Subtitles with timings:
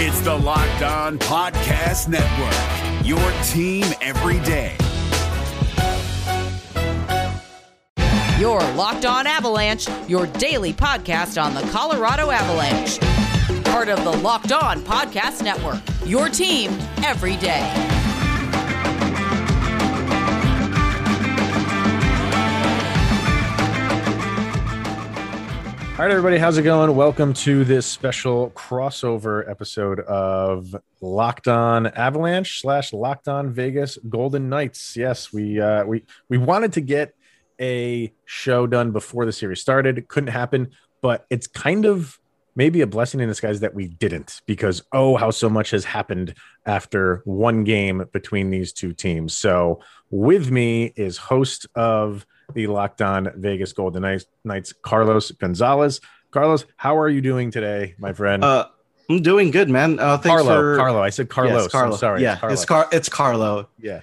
[0.00, 4.76] It's the Locked On Podcast Network, your team every day.
[8.38, 13.00] Your Locked On Avalanche, your daily podcast on the Colorado Avalanche.
[13.64, 16.70] Part of the Locked On Podcast Network, your team
[17.02, 17.97] every day.
[25.98, 26.94] All right, everybody, how's it going?
[26.94, 34.48] Welcome to this special crossover episode of Locked On Avalanche slash Locked On Vegas Golden
[34.48, 34.96] Knights.
[34.96, 37.16] Yes, we uh, we we wanted to get
[37.60, 39.98] a show done before the series started.
[39.98, 40.70] It couldn't happen,
[41.02, 42.16] but it's kind of
[42.54, 46.34] maybe a blessing in disguise that we didn't because oh, how so much has happened
[46.64, 49.36] after one game between these two teams.
[49.36, 49.80] So
[50.10, 56.00] with me is host of the Locked On Vegas Golden Knights, Carlos Gonzales.
[56.30, 58.44] Carlos, how are you doing today, my friend?
[58.44, 58.66] Uh,
[59.10, 59.98] I'm doing good, man.
[59.98, 61.00] Uh, thanks Karlo, for Karlo.
[61.00, 61.62] I said Carlos.
[61.64, 61.92] Yes, Karlo.
[61.92, 62.22] I'm sorry.
[62.22, 62.52] Yeah, Karlo.
[62.52, 62.88] it's Car.
[62.92, 63.66] It's Karlo.
[63.78, 64.02] Yeah.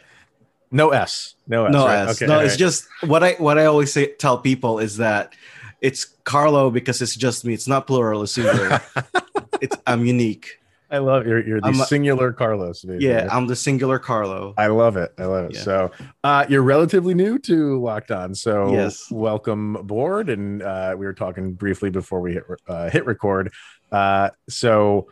[0.72, 1.36] No S.
[1.48, 1.74] No S.
[1.74, 2.10] No right?
[2.10, 2.16] S.
[2.16, 2.60] Okay, no, it's right.
[2.60, 5.34] just what I what I always say tell people is that
[5.82, 7.54] it's Karlo because it's just me.
[7.54, 8.24] It's not plural.
[8.24, 8.82] It's singular.
[9.62, 10.60] it's I'm unique.
[10.92, 12.84] I love you're you're the I'm singular Carlos.
[12.84, 13.04] Baby.
[13.06, 14.54] Yeah, I'm the singular Karlo.
[14.58, 15.14] I love it.
[15.18, 15.56] I love it.
[15.56, 15.62] Yeah.
[15.62, 15.92] So,
[16.24, 19.10] uh, you're relatively new to Locked On, so Yes.
[19.12, 20.30] welcome aboard.
[20.30, 23.52] And uh, we were talking briefly before we hit uh, hit record.
[23.92, 25.08] Uh, so,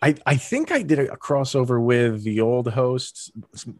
[0.00, 3.30] I I think I did a, crossover with the old hosts.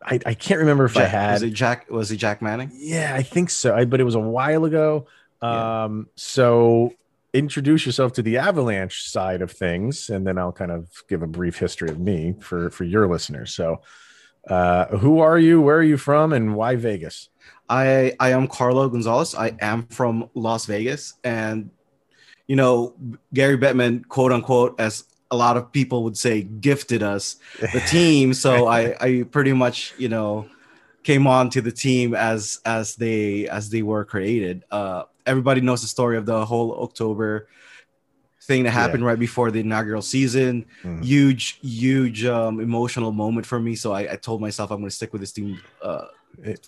[0.02, 1.34] I, I can't remember if I had.
[1.34, 1.90] was it Jack?
[1.90, 2.70] Was it Jack Manning?
[2.74, 3.74] Yeah, I think so.
[3.74, 5.06] I, but it was a while ago.
[5.42, 5.84] Yeah.
[5.84, 6.92] Um, so
[7.32, 11.26] introduce yourself to the Avalanche side of things, and then I'll kind of give a
[11.26, 13.54] brief history of me for for your listeners.
[13.54, 13.82] So,
[14.48, 15.60] uh, who are you?
[15.60, 16.32] Where are you from?
[16.32, 17.28] And why Vegas?
[17.68, 19.34] I I am Karlo Gonzales.
[19.34, 21.70] I am from Las Vegas, and
[22.46, 22.94] you know
[23.34, 28.32] Gary Bettman, quote unquote, as a lot of people would say, gifted us the team.
[28.32, 30.48] So I I pretty much you know
[31.02, 34.64] came on to the team as as they as they were created.
[34.70, 37.48] Uh, everybody knows the story of the whole October
[38.48, 40.64] thing that happened right before the inaugural season.
[40.82, 41.04] Mhm.
[41.04, 43.74] Huge, huge um, emotional moment for me.
[43.76, 46.06] So I, I told myself I'm going to stick with this team uh,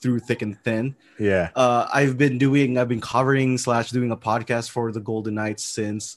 [0.00, 4.16] through thick and thin Yeah, uh, I've been doing, I've been covering slash doing a
[4.16, 6.16] podcast for the Golden Knights since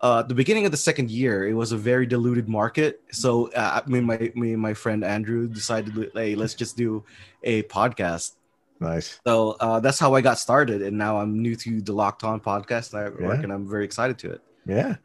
[0.00, 1.48] uh, the beginning of the second year.
[1.48, 5.02] It was a very diluted market, so uh, me and my me and my friend
[5.02, 7.04] Andrew decided, hey, let's just do
[7.42, 8.32] a podcast.
[8.80, 9.20] Nice.
[9.26, 12.40] So uh, that's how I got started, and now I'm new to the Locked On
[12.40, 13.42] podcast network, Yeah.
[13.44, 14.40] and I'm very excited to it.
[14.66, 14.96] Yeah.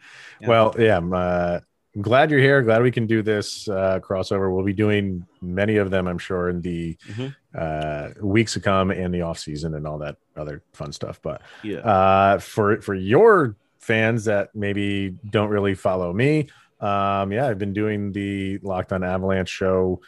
[0.41, 0.47] Yeah.
[0.47, 0.97] Well, yeah.
[0.97, 1.59] I'm, uh,
[1.95, 2.61] I'm glad you're here.
[2.61, 4.53] Glad we can do this uh, crossover.
[4.53, 7.35] We'll be doing many of them, I'm sure, in the Mhm.
[7.55, 11.21] uh, weeks to come and the off season and all that other fun stuff.
[11.21, 16.49] But Yeah, uh, for for your fans that maybe don't really follow me,
[16.81, 20.01] um, yeah, I've been doing the Locked On Avalanche show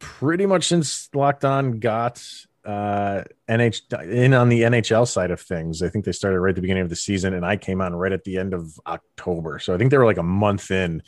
[0.00, 2.20] pretty much since Locked On got
[2.68, 5.82] uh, NH in on the NHL side of things.
[5.82, 7.94] I think they started right at the beginning of the season, and I came on
[7.96, 9.58] right at the end of October.
[9.58, 11.02] So I think they were like a month in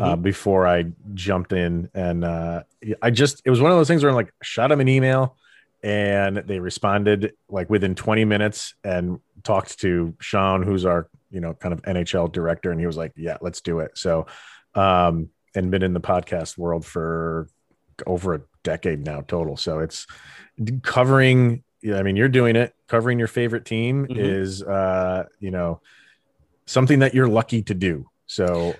[0.00, 0.22] uh, Mhm.
[0.22, 0.84] before I
[1.14, 2.62] jumped in, and uh,
[3.02, 5.36] I just it was one of those things where I'm like shot them an email,
[5.82, 11.54] and they responded like within 20 minutes and talked to Sean, who's our you know
[11.54, 14.26] kind of NHL director, and he was like, "Yeah, let's do it." So,
[14.76, 17.48] um, and been in the podcast world for
[18.06, 19.56] over a decade now total.
[19.56, 20.06] So it's
[20.82, 21.62] covering.
[21.94, 22.74] I mean, you're doing it.
[22.88, 24.18] Covering your favorite team Mhm.
[24.18, 25.80] is, uh, you know,
[26.66, 28.06] something that you're lucky to do.
[28.26, 28.74] So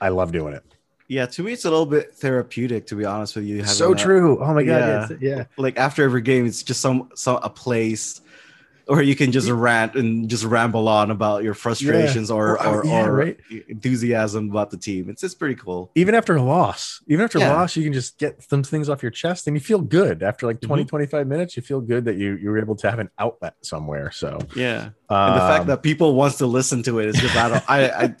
[0.00, 0.62] I love doing it.
[1.08, 1.26] yeah.
[1.26, 3.62] To me, it's a little bit therapeutic, to be honest with you.
[3.66, 4.38] so that- true.
[4.42, 5.10] Oh my god.
[5.10, 5.16] Yeah.
[5.20, 5.36] Yeah.
[5.36, 5.44] yeah.
[5.58, 8.21] like after every game, it's just some some a place
[8.86, 12.84] where you can just rant and just ramble on about your frustrations or Or- or,
[12.86, 13.38] yeah, or right.
[13.68, 15.08] enthusiasm about the team.
[15.08, 15.90] It's just pretty cool.
[15.94, 17.52] Even after a loss, even after Yeah.
[17.52, 20.22] a loss, you can just get some things off your chest and you feel good
[20.22, 21.56] after like 20, 25 minutes.
[21.56, 24.10] You feel good that you, you were able to have an outlet somewhere.
[24.10, 27.36] So, Yeah, and the fact um, that people wants to listen to it is just
[27.36, 28.14] I don't I, I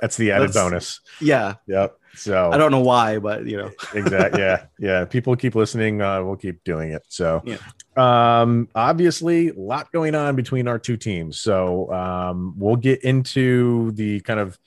[0.00, 1.00] that's the added that's- bonus.
[1.20, 1.98] yeah Yep.
[2.16, 6.22] So, I don't know why, but you know exactly yeah yeah people keep listening uh
[6.22, 7.56] we'll keep doing it so Yeah.
[7.96, 13.92] Um obviously a lot going on between our two teams so um we'll get into
[13.92, 14.58] the kind of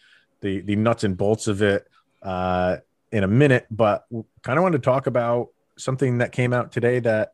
[0.42, 1.88] the the nuts and bolts of it
[2.22, 2.78] uh
[3.12, 4.06] in a minute but
[4.44, 7.34] kind of want to talk about something that came out today that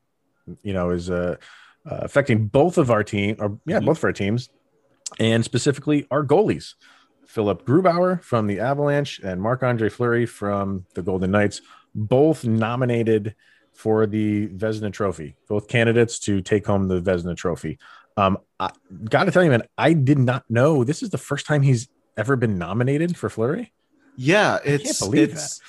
[0.63, 1.35] you know is uh,
[1.89, 3.85] uh affecting both of our team or yeah Mhm.
[3.85, 4.49] both of our teams
[5.19, 6.73] and specifically our goalies
[7.27, 11.61] Philipp Grubauer from the Avalanche and Marc Andre Fleury from the Golden Knights,
[11.95, 13.33] both nominated
[13.73, 17.79] for the Vezina Trophy, both candidates to take home the Vezina Trophy.
[18.15, 18.71] Um, I
[19.05, 21.89] got to tell you, man, I did not know this is the first time he's
[22.17, 23.73] ever been nominated for Fleury.
[24.15, 25.59] Yeah, it's believe it's.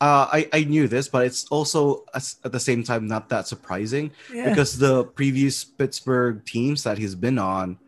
[0.00, 4.10] Uh, I I knew this, but it's also at the same time not that surprising
[4.30, 7.78] because the previous Pittsburgh teams that he's been on,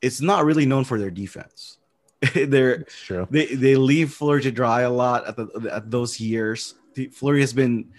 [0.00, 1.78] it's not really known for their defense.
[2.34, 2.86] They're
[3.30, 6.74] they they leave Fleury to dry a lot at the at those years.
[7.12, 7.90] Fleury has been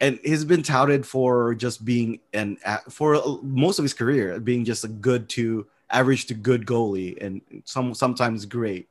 [0.00, 2.58] and he's been touted for just being an
[2.90, 7.42] for most of his career being just a good to average to good goalie and
[7.64, 8.88] some sometimes great.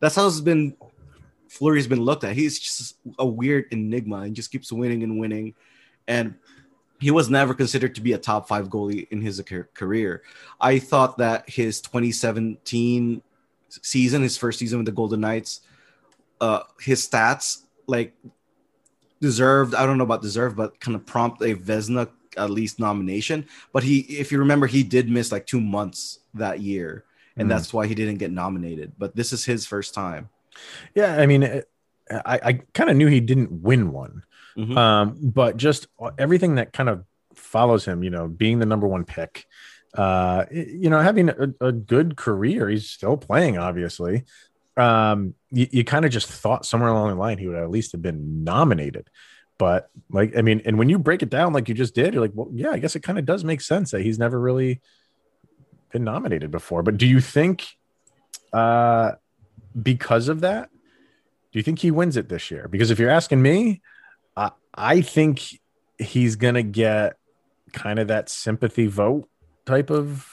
[0.00, 0.76] That's how it's been.
[1.48, 2.34] Fleury's been looked at.
[2.34, 5.54] He's just a weird enigma and just keeps winning and winning,
[6.08, 6.34] and
[6.98, 9.42] he was never considered to be a top five goalie in his
[9.74, 10.22] career.
[10.60, 13.22] I thought that his 2017
[13.68, 15.60] season, his first season with the Golden Knights,
[16.40, 18.14] uh, his stats like
[19.26, 19.74] deserved.
[19.74, 23.46] I don't know about deserved, but kind of prompt a Vezina at least nomination.
[23.72, 27.04] But he, if you remember, he did miss like two months that year,
[27.36, 27.50] and Mhm.
[27.50, 28.92] that's why he didn't get nominated.
[28.98, 30.28] But this is his first time.
[30.94, 31.44] Yeah, I mean,
[32.10, 34.24] I, I kind of knew he didn't win one,
[34.58, 34.76] Mhm.
[34.76, 35.86] um, but just
[36.18, 37.04] everything that kind of
[37.34, 39.46] follows him, you know, being the number one pick,
[39.94, 42.68] uh, you know, having a, a good career.
[42.68, 44.24] He's still playing, obviously.
[44.76, 47.92] Um, you, you kind of just thought somewhere along the line he would at least
[47.92, 49.10] have been nominated.
[49.58, 52.22] But like, I mean, and when you break it down like you just did, you're
[52.22, 54.80] like, well, yeah, I guess it kind of does make sense that he's never really
[55.92, 56.82] been nominated before.
[56.82, 57.76] But do you think,
[58.52, 59.12] uh,
[59.80, 60.70] because of that,
[61.52, 62.66] do you think he wins it this year?
[62.66, 63.82] Because if you're asking me,
[64.36, 65.42] I, I think
[65.98, 67.16] he's gonna get
[67.72, 69.28] kind of that sympathy vote
[69.66, 70.26] type of,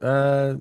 [0.00, 0.54] uh,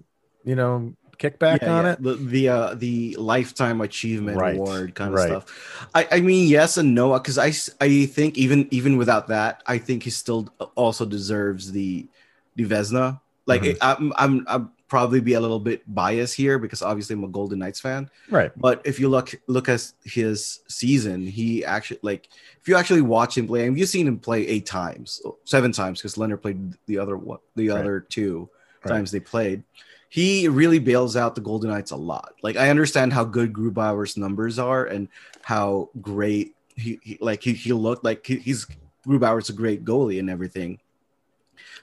[0.44, 1.92] you know, kickback Yeah, on yeah.
[1.94, 2.02] it.
[2.04, 5.28] The the uh, the lifetime achievement Right, award kind of right.
[5.30, 5.46] stuff.
[5.94, 9.78] I, I mean yes and no because I, I think even even without that I
[9.78, 12.08] think he still also deserves the
[12.56, 13.20] the Vezina.
[13.46, 13.78] Like Mhm.
[13.82, 17.60] I'm I'm I'm probably be a little bit biased here because obviously I'm a Golden
[17.60, 18.10] Knights fan.
[18.30, 18.52] Right.
[18.58, 22.28] But if you look look at his season, he actually like
[22.60, 26.00] if you actually watch him play, and you've seen him play eight times, seven times
[26.00, 27.80] because Lehner played the other one, the Right.
[27.80, 28.50] other two
[28.84, 28.92] Right.
[28.94, 29.64] times they played.
[30.12, 32.34] He really bails out the Golden Knights a lot.
[32.44, 35.08] Like I understand how good Grubauer's numbers are and
[35.42, 38.68] how great he, he like he, he looked like he, he's
[39.08, 40.80] Grubauer's a great goalie and everything,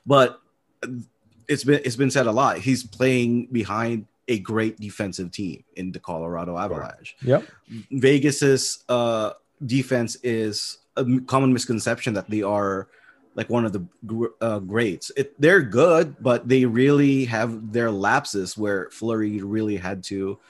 [0.05, 0.43] but
[1.49, 2.59] it's been it's been said a lot.
[2.59, 7.17] He's playing behind a great defensive team in the Colorado Avalanche.
[7.23, 7.45] Yep.
[7.93, 9.33] Vegas's uh,
[9.65, 12.89] defense is a common misconception that they are
[13.39, 13.87] like one of the
[14.41, 15.13] uh, greats.
[15.17, 20.41] It, they're good, but they really have their lapses where Fleury really had to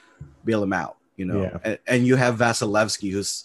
[0.43, 0.97] bail them out.
[1.15, 1.57] You know, Yeah.
[1.63, 3.43] and, and you have Vasilevskiy, who's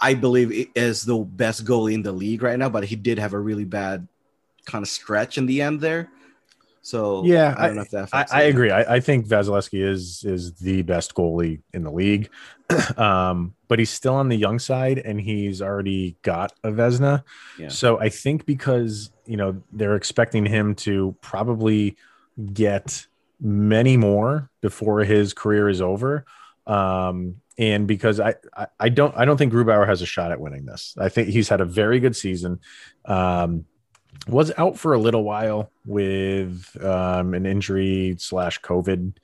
[0.00, 3.34] I believe is the best goalie in the league right now, but he did have
[3.34, 4.08] a really bad
[4.64, 6.08] kind of stretch in the end there.
[6.86, 8.10] So Yeah, I don't know if that.
[8.12, 8.70] I, I agree.
[8.70, 12.30] I, I think Vasilevskiy is is the best goalie in the league,
[12.96, 17.24] um, but he's still on the young side, and he's already got a Vezina.
[17.58, 17.70] Yeah.
[17.70, 21.96] So I think because you know they're expecting him to probably
[22.52, 23.08] get
[23.40, 26.24] many more before his career is over,
[26.68, 30.38] um, and because I, I I don't I don't think Grubauer has a shot at
[30.38, 30.94] winning this.
[30.96, 32.60] I think he's had a very good season.
[33.06, 33.64] Um,
[34.28, 39.16] was out for a little while with um, an injury slash COVID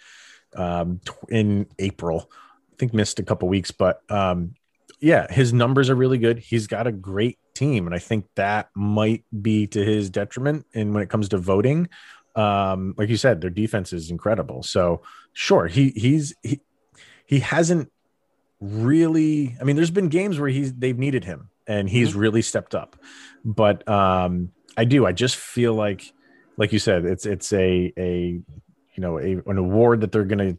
[0.56, 2.30] um, in April.
[2.72, 4.54] I think missed a couple weeks, but um,
[5.00, 6.38] yeah, his numbers are really good.
[6.38, 10.66] He's got a great team, and I think that might be to his detriment.
[10.74, 11.88] And when it comes to voting,
[12.36, 14.62] um, like you said, their defense is incredible.
[14.62, 16.60] So sure, he he's he
[17.26, 17.90] he hasn't
[18.60, 19.56] really.
[19.60, 22.96] I mean, there's been games where he's they've needed him, and he's really stepped up.
[23.44, 25.06] But um, I do.
[25.06, 26.12] I just feel like,
[26.56, 28.40] like you said, it's it's a a
[28.94, 30.58] you know a, an award that they're going to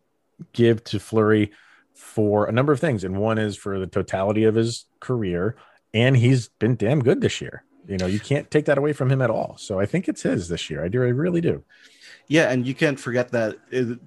[0.53, 1.51] give to Fleury
[1.93, 5.55] for a number of things, and one is for the totality of his career,
[5.93, 7.63] and he's been damn good this year.
[7.87, 9.55] You know, you can't take that away from him at all.
[9.57, 10.83] So I think it's his this year.
[10.83, 11.03] I do.
[11.03, 11.63] I really do.
[12.27, 13.99] Yeah, and you can't forget that it,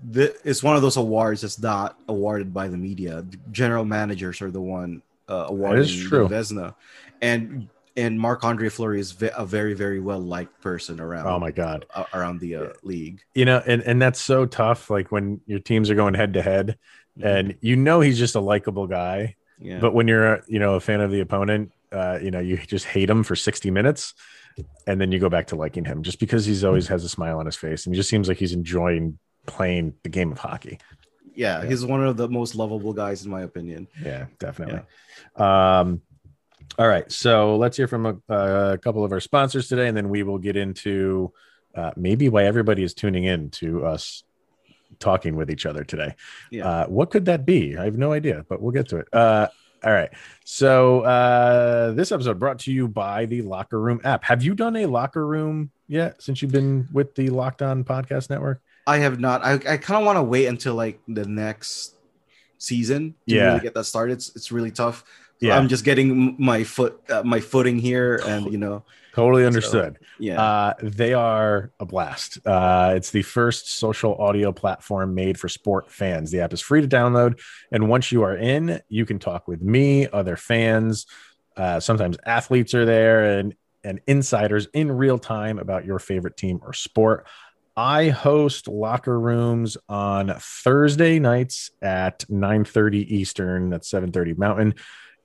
[0.45, 3.25] it's one of those awards that's not awarded by the media.
[3.53, 6.75] General managers are the one uh, awarding Vezina,
[7.21, 11.27] and and Marc Andre Fleury is a very very well liked person around.
[11.27, 11.87] Oh my god.
[11.95, 13.21] a- around the uh, league.
[13.35, 14.91] You know, and and that's so tough.
[14.91, 16.79] Like when your teams are going head to head,
[17.23, 19.37] and you know he's just a likable guy.
[19.59, 22.59] Yeah, But when you're, you know, a fan of the opponent, uh, you know, you
[22.59, 24.13] just hate him for 60 minutes
[24.87, 27.39] and then you go back to liking him just because he's always has a smile
[27.39, 30.79] on his face and he just seems like he's enjoying playing the game of hockey.
[31.35, 33.89] yeah, he's one of the most lovable guys in my opinion.
[34.03, 34.81] Yeah, definitely.
[35.37, 36.03] Um,
[36.79, 37.11] all right.
[37.11, 40.39] So let's hear from a, a couple of our sponsors today, and then we will
[40.39, 41.33] get into
[41.75, 44.25] uh, maybe why everybody is tuning in to us
[44.99, 46.15] talking with each other today.
[46.51, 46.69] Yeah.
[46.69, 47.77] Uh, what could that be?
[47.77, 49.09] I have no idea, but we'll get to it.
[49.13, 49.49] Uh,
[49.85, 50.11] All right.
[50.45, 54.25] So uh, this episode brought to you by the Locker Room app.
[54.25, 58.31] Have you done a locker room yet since you've been with the Locked On Podcast
[58.31, 58.61] Network?
[58.87, 59.45] I have not.
[59.45, 61.95] I, I kind of want to wait until like the next
[62.59, 63.47] season to Yeah.
[63.49, 64.15] really get that started.
[64.15, 65.05] It's, it's really tough.
[65.41, 65.59] So Yeah.
[65.59, 69.99] I'm just getting my foot, uh, my footing here, and you know, Totally understood.
[70.19, 70.43] yeah.
[70.43, 72.39] Uh, they are a blast.
[72.47, 76.31] Uh, it's the first social audio platform made for sport fans.
[76.31, 77.41] The app is free to download,
[77.71, 81.07] and once you are in, you can talk with me, other fans.
[81.57, 86.61] Uh, sometimes athletes are there, and and insiders in real time about your favorite team
[86.63, 87.27] or sport.
[87.77, 93.71] I host locker rooms on Thursday nights at 9:30 Eastern.
[93.71, 94.75] That's 7:30 Mountain.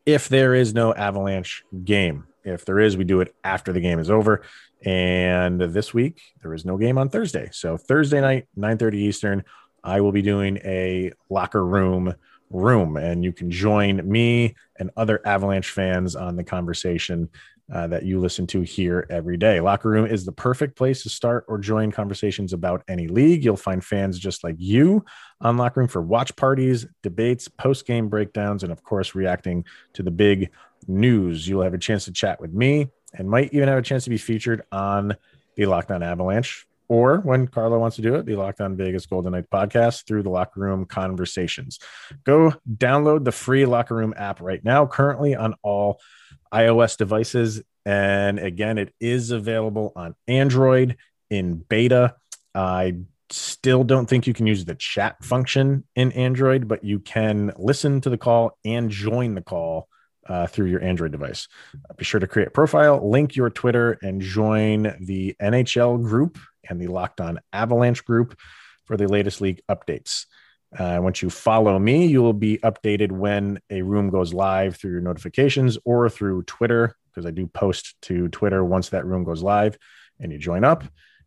[0.05, 3.99] If there is no Avalanche game, if there is, we do it after the game
[3.99, 4.43] is over.
[4.83, 7.49] And this week there is no game on Thursday.
[7.51, 9.43] So Thursday night, 9:30 Eastern,
[9.83, 12.15] I will be doing a locker room
[12.49, 17.29] room, and you can join me and other Avalanche fans on the conversation
[17.71, 19.61] uh, that you listen to here every day.
[19.61, 23.45] Locker Room is the perfect place to start or join conversations about any league.
[23.45, 25.05] You'll find fans just like you
[25.41, 30.03] on Locker Room for watch parties, debates, post game breakdowns, and of course, reacting to
[30.03, 30.51] the big
[30.87, 31.47] news.
[31.47, 34.09] You'll have a chance to chat with me and might even have a chance to
[34.09, 35.15] be featured on
[35.55, 36.65] the Locked On Avalanche.
[36.87, 40.23] Or when Karlo wants to do it, the Locked On Vegas Golden Knight podcast through
[40.23, 41.79] the Locker Room Conversations.
[42.25, 46.01] Go download the free Locker Room app right now, currently on all
[46.53, 47.61] iOS devices.
[47.85, 50.97] And again, it is available on Android
[51.29, 52.15] in beta.
[52.53, 52.97] I
[53.33, 58.01] still don't think you can use the chat function in Android, but you can listen
[58.01, 59.87] to the call and join the call
[60.27, 61.47] uh, through your Android device.
[61.89, 66.37] Uh, be sure to create a profile, link your Twitter, and join the NHL group
[66.69, 68.37] and the Locked On Avalanche group
[68.85, 70.25] for the latest league updates.
[70.77, 74.91] Uh, once you follow me, you will be updated when a room goes live through
[74.91, 79.43] your notifications or through Twitter, because I do post to Twitter once that room goes
[79.43, 79.77] live
[80.19, 80.83] and you join up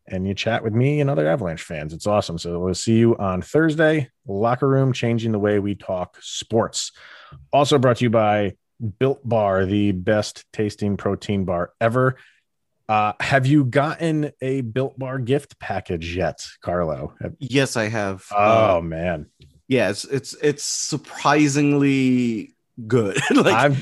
[0.07, 1.93] and you chat with me and other Avalanche fans.
[1.93, 2.39] It's awesome.
[2.39, 4.11] So we'll see you on Thursday.
[4.27, 6.93] Locker Room, changing the way we talk sports.
[7.53, 8.57] Also brought to you by
[8.99, 12.17] Built Bar, the best tasting protein bar ever.
[12.87, 17.13] Uh, have you gotten a Built Bar gift package yet, Karlo?
[17.39, 18.27] Yes, I have.
[18.31, 19.27] Oh Uh, man,
[19.69, 20.65] yeah, it's it's it's
[21.35, 22.55] surprisingly
[22.87, 23.19] good.
[23.35, 23.77] like I'm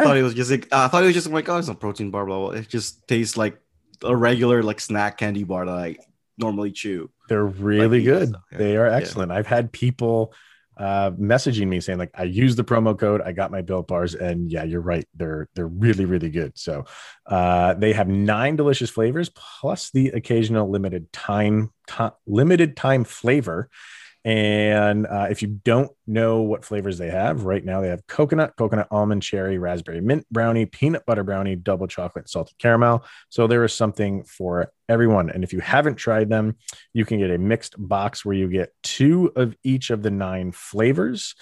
[0.00, 1.74] I thought it was just like I thought it was just like oh, it's a
[1.74, 2.50] protein bar, blah blah.
[2.58, 3.58] It just tastes like
[4.04, 5.96] a regular like snack candy bar that I
[6.38, 7.10] normally chew.
[7.28, 8.28] They're really these, good.
[8.30, 8.58] so, yeah.
[8.58, 8.96] They are Yeah.
[8.96, 9.32] excellent.
[9.32, 10.32] I've had people
[10.76, 14.14] uh, messaging me saying like, I used the promo code, I got my built bars,
[14.14, 15.06] and yeah, you're right.
[15.14, 16.58] They're they're really really good.
[16.58, 16.84] So
[17.24, 23.70] uh, they have nine delicious flavors plus the occasional limited time ti- limited time flavor.
[24.26, 28.54] And uh, if you don't know what flavors they have right now, they have coconut,
[28.58, 33.04] coconut almond, cherry, raspberry mint brownie, peanut butter brownie, double chocolate, salted caramel.
[33.28, 35.30] So there is something for everyone.
[35.30, 36.56] And if you haven't tried them,
[36.92, 40.50] you can get a mixed box where you get two of each of the nine
[40.50, 41.36] flavors.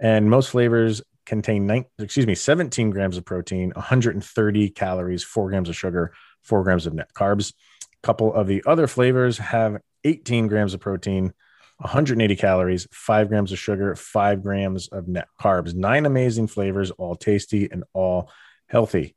[0.00, 5.68] And most flavors contain nine, excuse me, 17 grams of protein, 130 calories, four grams
[5.68, 7.52] of sugar, four grams of net carbs.
[7.82, 11.34] A couple of the other flavors have 18 grams of protein,
[11.80, 15.74] 180 calories, five grams of sugar, five grams of net carbs.
[15.74, 18.30] Nine amazing flavors, all tasty and all
[18.68, 19.14] healthy.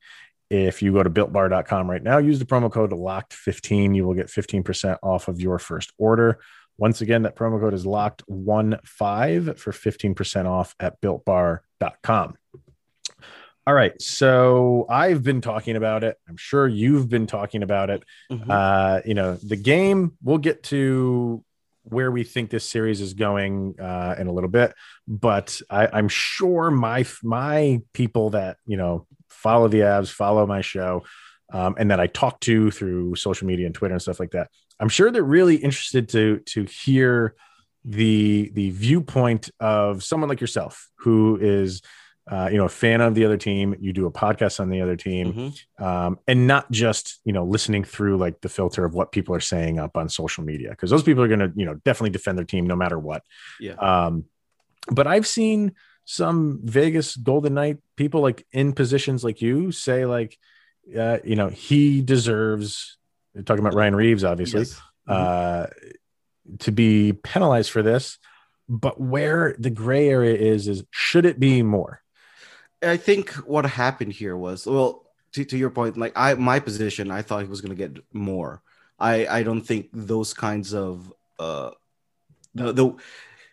[0.49, 3.95] If you go to builtbar.com right now, use the promo code LOCKED15.
[3.95, 6.39] You will get 15% off of your first order.
[6.77, 12.37] Once again, that promo code is locked15 for 15% off at builtbar.com.
[13.65, 13.99] All right.
[14.01, 16.17] So I've been talking about it.
[16.27, 18.03] I'm sure you've been talking about it.
[18.31, 18.49] Mhm.
[18.49, 21.43] Uh, you know, the game, we'll get to
[21.83, 24.73] where we think this series is going uh, in a little bit,
[25.07, 30.61] but I, I'm sure my my people that you know follow the Avs, follow my
[30.61, 31.03] show,
[31.51, 34.49] um, and that I talk to through social media and Twitter and stuff like that.
[34.79, 37.35] I'm sure they're really interested to to hear
[37.85, 41.81] the the viewpoint of someone like yourself who is
[42.31, 43.75] uh, you know a fan of the other team.
[43.79, 45.83] You do a podcast on the other team Mhm.
[45.85, 49.39] um, and not just you know listening through like the filter of what people are
[49.41, 52.37] saying up on social media because those people are going to you know definitely defend
[52.37, 53.23] their team no matter what
[53.59, 53.73] Yeah.
[53.73, 54.25] um,
[54.91, 55.73] but i've seen
[56.05, 60.37] some vegas golden knight people like in positions like you say like
[60.97, 62.97] uh, you know he deserves
[63.45, 64.81] talking about ryan reaves obviously Yes.
[65.07, 65.67] uh,
[66.59, 68.17] to be penalized for this
[68.69, 72.01] but where the gray area is is should it be more
[72.83, 77.11] I think what happened here was well to, to your point, like I my position,
[77.11, 78.61] I thought he was gonna get more.
[78.99, 81.71] I I don't think those kinds of uh
[82.55, 82.95] the the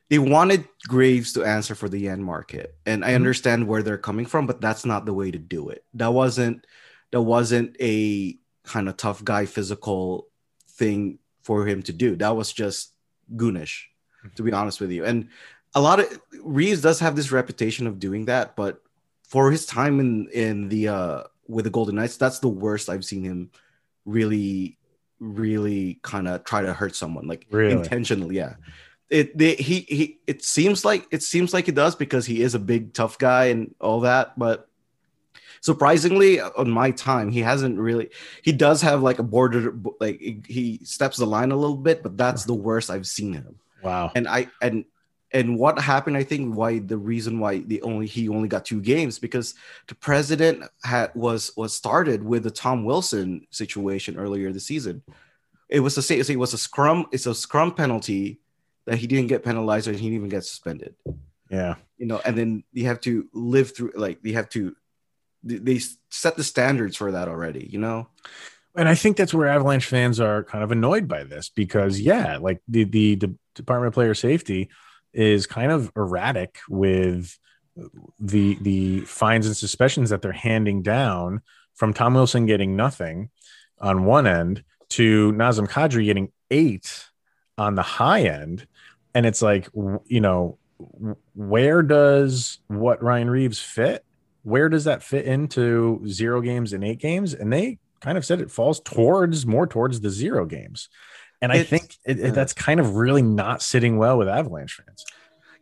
[0.08, 3.14] they wanted Graves to answer for the Janmark, and I Mhm.
[3.16, 5.84] understand where they're coming from, but that's not the way to do it.
[5.94, 6.66] That wasn't
[7.12, 10.28] that wasn't a kind of tough guy physical
[10.68, 12.16] thing for him to do.
[12.16, 12.92] That was just
[13.36, 13.88] goonish,
[14.36, 15.04] to be honest with you.
[15.04, 15.28] And
[15.74, 18.82] a lot of Reaves does have this reputation of doing that, but
[19.30, 23.04] for his time in in the uh with the Golden Knights, that's the worst I've
[23.04, 23.50] seen him
[24.04, 24.78] really,
[25.18, 27.72] really kind of try to hurt someone like Really?
[27.72, 28.36] intentionally.
[28.36, 28.54] Yeah.
[29.08, 32.54] It they, he he it seems like it seems like he does because he is
[32.54, 34.68] a big tough guy and all that, but
[35.62, 38.08] surprisingly on my time he hasn't really
[38.42, 42.02] he does have like a border like he- he steps the line a little bit
[42.02, 44.10] but that's the worst i've seen him Wow.
[44.14, 44.84] and i and
[45.32, 48.80] and what happened i think why the reason why the only he only got two
[48.80, 49.54] games because
[49.88, 55.02] the president had was was started with the tom wilson situation earlier this season.
[55.68, 58.40] It was the same it was a scrum it's a scrum penalty
[58.86, 60.94] that he didn't get penalized and he didn't even get suspended.
[61.48, 61.76] Yeah.
[61.96, 64.74] you know and then you have to live through like you have to
[65.42, 68.08] they- they set the standards for that already you know?
[68.76, 72.36] And I think that's where Avalanche fans are kind of annoyed by this because, yeah,
[72.38, 74.70] like the the, the Department of Player Safety
[75.12, 77.38] is kind of erratic with
[78.18, 81.40] the the fines and suspensions that they're handing down
[81.74, 83.30] from Tom Wilson getting nothing
[83.80, 87.06] on one end to Nazem Kadri getting eight
[87.56, 88.66] on the high end,
[89.14, 89.68] and it's like
[90.06, 90.58] you know
[91.34, 94.04] where does what Ryan Reaves fit?
[94.42, 97.34] Where does that fit into zero games and eight games?
[97.34, 100.88] And they kind of said it falls towards more towards the zero games.
[101.42, 102.30] And I think it, it- yeah.
[102.30, 105.04] that's kind of really not sitting well with Avalanche fans.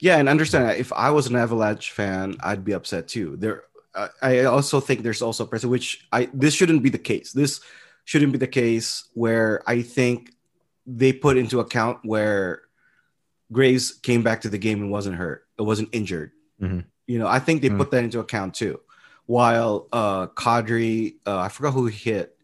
[0.01, 3.63] yeah and understand that if i was an avalanche fan i'd be upset too there
[3.97, 7.33] I- i also think there's also a precedent which i this shouldn't be the case
[7.33, 7.61] this
[8.05, 10.31] shouldn't be the case where i think
[10.87, 12.63] they put into account where
[13.51, 16.31] graves came back to the game and wasn't hurt it wasn't injured
[16.63, 16.85] Mhm.
[17.09, 17.79] you know i think they Mhm.
[17.79, 18.79] put that into account too
[19.27, 22.37] while uh kadri uh i forgot who he hit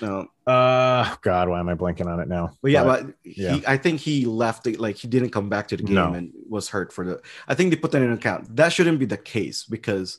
[0.00, 2.56] no Uh God, why am I blanking on it now?
[2.62, 3.54] But yeah, but, yeah.
[3.56, 6.12] he, I think he left it like he didn't come back to the game No.
[6.14, 7.22] and was hurt for the.
[7.48, 8.54] I think they put that in account.
[8.56, 10.18] That shouldn't be the case because,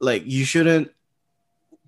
[0.00, 0.90] like, you shouldn't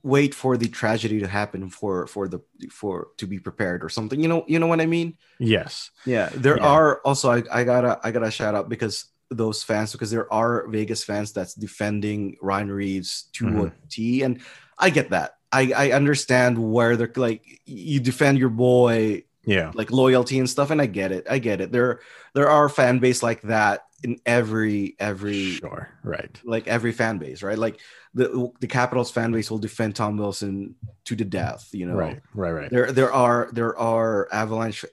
[0.02, 4.20] wait for the tragedy to happen for for the for to be prepared or something.
[4.20, 5.16] You know, you know what I mean?
[5.38, 6.66] yes, Yeah, there Yeah.
[6.68, 10.68] are also I, I gotta I gotta shout out because those fans because there are
[10.68, 13.66] Vegas fans that's defending Ryan Reaves to Mhm.
[13.66, 14.40] a T, and
[14.78, 15.38] I get that.
[15.54, 20.70] I I understand where they're like you defend your boy yeah, like loyalty and stuff
[20.70, 21.26] and i get it.
[21.28, 21.70] I get it.
[21.70, 22.00] There
[22.34, 27.42] there are fan base like that in every every sure, right, like every fan base
[27.42, 27.58] right?
[27.58, 27.80] Like
[28.14, 31.94] the the capitals fan base will defend tom wilson to the death you know?
[31.94, 32.70] Right, right, right.
[32.70, 34.84] there there are there are avalanche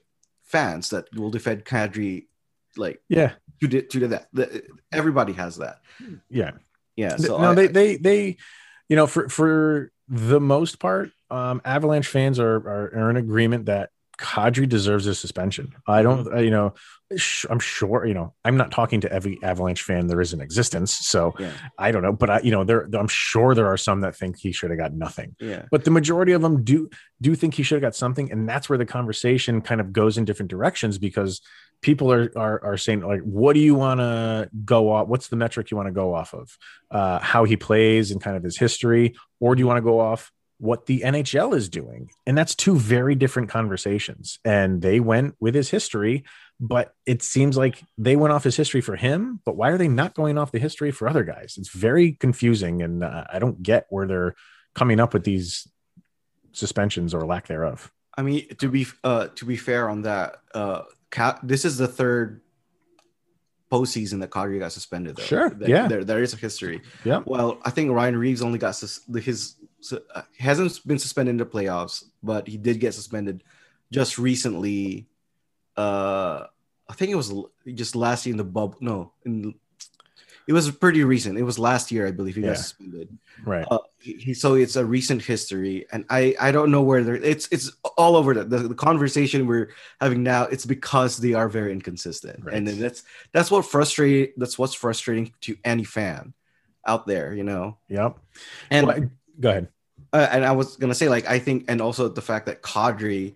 [0.44, 2.26] fans that will defend kadri
[2.76, 4.26] like Yeah, to the to the death.
[4.32, 5.80] The- everybody has that.
[6.28, 6.52] Yeah.
[6.96, 8.36] yeah so no, I- they they they,
[8.88, 13.64] you know, for for the most part, um, Avalanche fans are, are are in agreement
[13.64, 13.88] that
[14.22, 15.74] Kadri deserves a suspension.
[15.86, 16.38] I don't, Mm-hmm.
[16.44, 16.74] you know,
[17.16, 20.40] sh- I'm sure, you know, I'm not talking to every Avalanche fan there is in
[20.40, 23.76] existence, so yeah I don't know, but I, you know, there, I'm sure there are
[23.76, 25.34] some that think he should have got nothing.
[25.40, 26.88] yeah but the majority of them do
[27.20, 30.16] do think he should have got something and that's where the conversation kind of goes
[30.18, 31.40] in different directions because
[31.82, 35.36] people are are, are saying like what do you want to go off what's the
[35.36, 36.56] metric you want to go off of
[36.90, 39.98] uh, how he plays and kind of his history or do you want to go
[40.00, 40.30] off
[40.62, 45.54] what the nhl is doing and that's two very different conversations and they went with
[45.54, 46.22] his history
[46.60, 49.88] but it seems like they went off his history for him but why are they
[49.88, 53.62] not going off the history for other guys it's very confusing and uh, i don't
[53.62, 54.34] get where they're
[54.74, 55.66] coming up with these
[56.52, 57.90] suspensions or lack thereof.
[58.16, 61.88] I mean, to be uh to be fair on that, uh, Ca- this is the
[61.88, 62.42] third
[63.70, 65.16] postseason that Kadri got suspended.
[65.16, 65.22] Though.
[65.22, 65.88] Sure, There- yeah.
[65.88, 66.82] there there is a history.
[67.04, 67.22] Yeah.
[67.24, 69.56] Well, I think Ryan Reaves only got sus- his
[69.90, 73.42] uh, hasn't been suspended in the playoffs, but he did get suspended
[73.90, 75.08] just recently.
[75.76, 76.46] Uh,
[76.88, 77.32] I think it was
[77.74, 78.76] just last year in the bubble.
[78.80, 79.54] No, in
[80.46, 81.38] it was pretty recent.
[81.38, 82.48] It was last year, I believe, he Yeah.
[82.48, 83.08] got suspended
[83.46, 83.66] Right.
[83.70, 87.48] uh, he, so it's a recent history and i i don't know where they're it's
[87.50, 91.72] it's all over the, the, the conversation we're having now it's because they are very
[91.72, 92.54] inconsistent Right.
[92.54, 96.34] and then that's that's what frustrate that's what's frustrating to any fan
[96.86, 98.18] out there you know Yep.
[98.70, 99.68] and Well, go ahead.
[100.12, 103.34] uh, and i was gonna say like i think and also the fact that kadri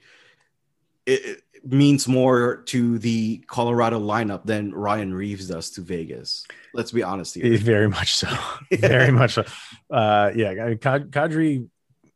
[1.07, 6.93] it, it means more to the colorado lineup than ryan reaves does to vegas let's
[6.93, 8.29] be honest here Very much so.
[8.73, 9.45] Very much so.
[9.91, 10.51] Uh, yeah.
[10.51, 11.69] I mean, Kadri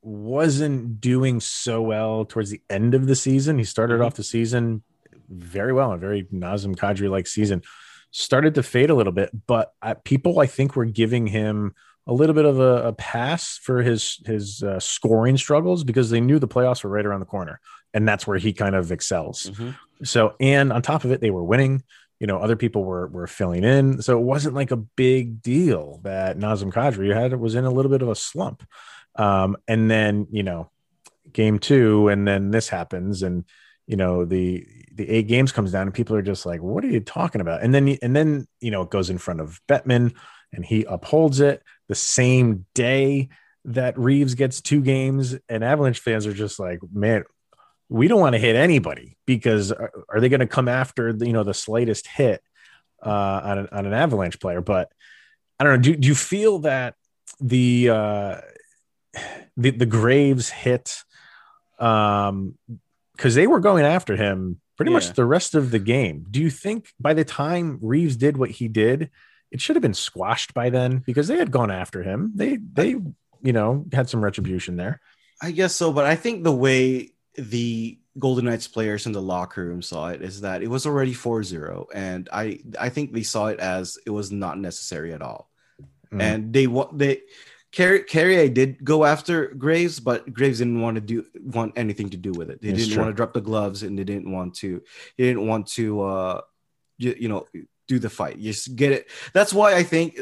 [0.03, 3.59] wasn't doing so well towards the end of the season.
[3.59, 4.07] He started Mhm.
[4.07, 4.83] off the season
[5.31, 7.63] very well, a very Nazem Kadri like season.
[8.11, 9.31] started to fade a little bit.
[9.47, 11.75] But uh, people, I think, were giving him
[12.07, 16.21] a little bit of a, a pass for his his uh, scoring struggles because they
[16.21, 17.61] knew the playoffs were right around the corner,
[17.95, 19.51] and that's where he kind of excels.
[19.55, 19.77] Mhm.
[20.03, 21.83] So, and on top of it, they were winning.
[22.19, 26.01] You know, other people were were filling in, so it wasn't like a big deal
[26.05, 28.63] that Nazem Kadri had was in a little bit of a slump.
[29.17, 30.71] Um, and then you know,
[31.33, 33.45] game two, and then this happens, and
[33.87, 36.89] you know the the eight games comes down, and people are just like, "What are
[36.89, 40.15] you talking about?" And then and then you know it goes in front of Bettman,
[40.53, 43.29] and he upholds it the same day
[43.65, 47.25] that Reaves gets two games, and Avalanche fans are just like, "Man,
[47.89, 51.27] we don't want to hit anybody because are, are they going to come after the,
[51.27, 52.43] you know the slightest hit
[53.05, 53.11] uh,
[53.45, 54.91] on an, on an Avalanche player?" But
[55.59, 55.83] I don't know.
[55.83, 56.95] Do, do you feel that
[57.41, 58.41] the uh,
[59.57, 60.97] the the Graves hit
[61.79, 62.57] um
[63.17, 64.97] because they were going after him pretty Yeah.
[64.97, 66.25] much the rest of the game.
[66.31, 69.11] Do you think by the time Reaves did what he did,
[69.51, 72.33] it should have been squashed by then because they had gone after him.
[72.35, 75.01] They they you know had some retribution there.
[75.43, 79.65] I guess so, but I think the way the Golden Knights players in the locker
[79.65, 83.47] room saw it is that it was already 4-0 and I I think they saw
[83.47, 85.49] it as it was not necessary at all.
[86.13, 86.23] Mm.
[86.23, 87.23] And they want they
[87.73, 92.17] Carrier, Carrier did go after Graves, but Graves didn't want to do want anything to
[92.17, 92.61] do with it.
[92.61, 93.03] They It's didn't true.
[93.03, 94.83] want to drop the gloves, and they didn't want to.
[95.17, 96.41] He didn't want to, uh,
[96.99, 97.47] you, you know,
[97.91, 98.39] do the fight.
[98.41, 99.11] Just get it.
[99.35, 100.17] That's why I think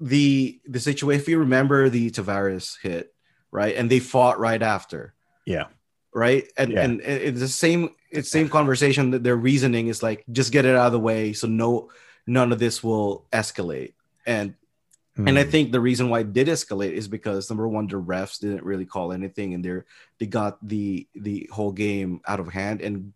[0.00, 1.20] the the situation.
[1.22, 3.14] If you remember the Tavares hit,
[3.52, 5.14] right, and they fought right after,
[5.46, 5.66] Yeah.
[6.12, 6.84] right, and Yeah.
[6.84, 7.90] and it's the same.
[8.10, 9.12] It's same conversation.
[9.12, 11.90] That their reasoning is like, just get it out of the way, so no,
[12.26, 13.94] none of this will escalate.
[14.26, 14.54] And
[15.26, 15.50] and I Mm.
[15.50, 18.86] think the reason why it did escalate is because number one, the refs didn't really
[18.86, 19.82] call anything, and they
[20.18, 22.80] they got the the whole game out of hand.
[22.82, 23.12] And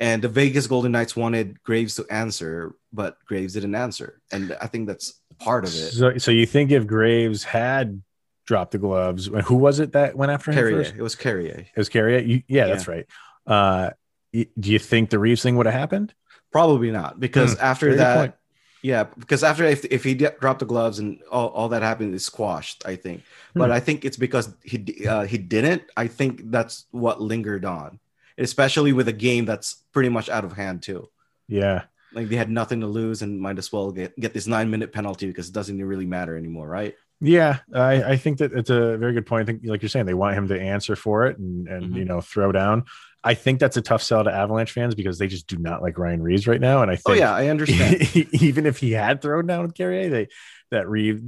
[0.00, 4.66] and the Vegas Golden Knights wanted Graves to answer, but Graves didn't answer, and I
[4.66, 5.92] think that's part of it.
[5.92, 8.02] So, so you think if Graves had
[8.46, 10.94] dropped the gloves, who was it that went after him Carrier, first?
[10.96, 11.66] it was Carrier.
[11.74, 12.18] It was Carrier.
[12.20, 13.06] You, yeah, that's right.
[13.46, 13.90] Uh,
[14.32, 16.12] do you think the Reaves thing would have happened?
[16.52, 18.34] Probably not, because Hmm, after that, point.
[18.82, 22.24] yeah, because after if, if he dropped the gloves and all, all that happened is
[22.24, 23.22] squashed, I think.
[23.54, 23.72] But Hmm.
[23.72, 25.82] I think it's because he uh, he didn't.
[25.96, 27.98] I think that's what lingered on,
[28.38, 31.08] especially with a game that's pretty much out of hand too.
[31.48, 31.84] Yeah.
[32.12, 34.92] Like they had nothing to lose and might as well get, get this nine minute
[34.92, 36.94] penalty because it doesn't really matter anymore, right?
[37.20, 39.42] Yeah, I, I think that it's a very good point.
[39.42, 41.96] I think, like you're saying, they want him to answer for it and and Mhm.
[41.96, 42.84] you know throw down.
[43.24, 45.96] I think that's a tough sell to Avalanche fans because they just do not like
[45.98, 46.82] Ryan Reaves right now.
[46.82, 48.02] And I Oh think yeah, I understand.
[48.34, 50.28] even if he had thrown down with Carrier, they
[50.70, 51.22] that Reaves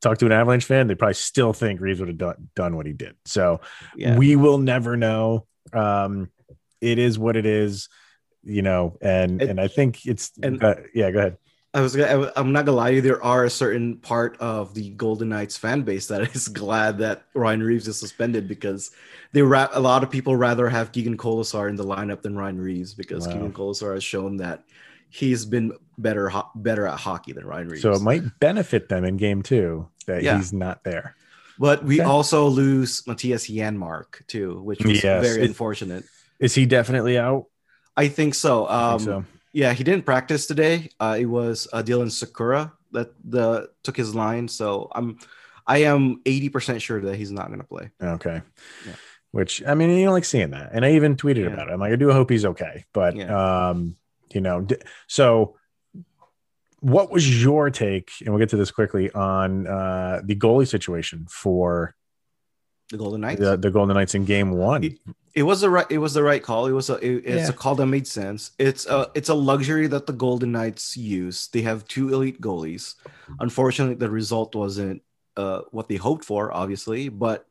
[0.00, 2.86] talked to an Avalanche fan, they probably still think Reaves would have done, done what
[2.86, 3.16] he did.
[3.24, 3.60] So
[3.96, 5.46] yeah, we will never know.
[5.72, 6.30] Um,
[6.84, 7.88] it is what it is,
[8.42, 11.10] you know, and And- and I think it's and- uh, yeah.
[11.10, 11.36] Go ahead.
[11.72, 13.02] I was gonna, I'm not gonna lie to you.
[13.02, 17.24] There are a certain part of the Golden Knights fan base that is glad that
[17.34, 18.92] Ryan Reaves is suspended because
[19.32, 22.60] they ra- a lot of people rather have Keegan Kolesar in the lineup than Ryan
[22.60, 23.32] Reaves because Wow.
[23.32, 24.62] Keegan Kolesar has shown that
[25.10, 27.82] he's been better ho- better at hockey than Ryan Reaves.
[27.82, 30.36] So it might benefit them in game two that Yeah.
[30.36, 31.16] he's not there.
[31.56, 32.08] but we Okay.
[32.08, 36.04] also lose Mattias Janmark too, which was Yes, very it- unfortunate.
[36.40, 37.46] Is he definitely out?
[37.96, 38.66] I think so.
[38.66, 39.24] I Um, think so.
[39.52, 40.90] Yeah, he didn't practice today.
[40.98, 44.48] Uh, it was uh, Dylan Sakura that the took his line.
[44.48, 45.18] So I'm,
[45.66, 47.90] I am eighty percent sure that he's not going to play.
[48.02, 48.42] Okay.
[48.86, 48.92] Yeah.
[49.30, 51.52] Which I mean, you don't like seeing that, and I even tweeted Yeah.
[51.54, 51.72] about it.
[51.72, 53.96] I'm like, I do hope he's okay, but um,
[54.32, 55.56] you know, d- so
[56.80, 58.10] what was your take?
[58.20, 61.94] And we'll get to this quickly on uh the goalie situation for
[62.90, 63.40] The Golden Knights.
[63.40, 64.82] the, the Golden Knights in Game One.
[65.34, 65.86] It- was the right.
[65.90, 66.66] It was the right call.
[66.66, 66.94] It was a.
[67.04, 67.48] It, it's Yeah.
[67.48, 68.52] a call that made sense.
[68.58, 69.10] It's a.
[69.14, 71.48] It's a luxury that the Golden Knights use.
[71.48, 72.94] They have two elite goalies.
[73.40, 75.02] Unfortunately, the result wasn't
[75.36, 76.52] uh, what they hoped for.
[76.52, 77.46] Obviously, but